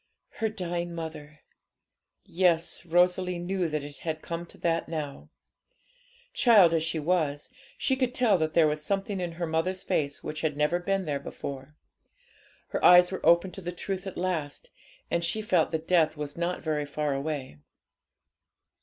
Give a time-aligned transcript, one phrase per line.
[0.39, 1.41] Her dying mother!
[2.25, 5.29] Yes, Rosalie knew that it had come to that now.
[6.33, 10.23] Child as she was, she could tell that there was something in her mother's face
[10.23, 11.75] which had never been there before.
[12.69, 14.71] Her eyes were opened to the truth at last,
[15.11, 17.59] and she felt that death was not very far away.